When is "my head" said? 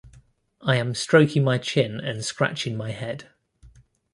2.75-3.29